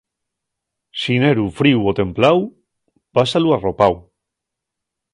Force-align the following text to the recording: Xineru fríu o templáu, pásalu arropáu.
Xineru 1.01 1.45
fríu 1.57 1.79
o 1.89 1.95
templáu, 2.01 2.39
pásalu 3.15 3.49
arropáu. 3.53 3.93